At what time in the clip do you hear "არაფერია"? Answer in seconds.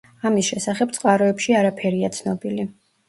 1.59-2.11